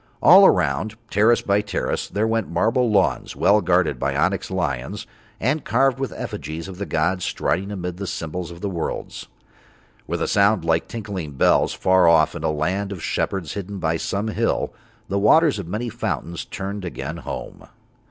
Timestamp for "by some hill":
13.77-14.73